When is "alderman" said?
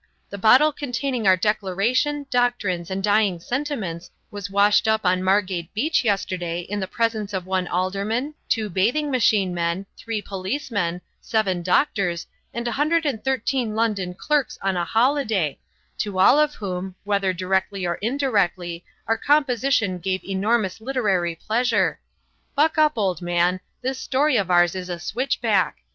7.67-8.33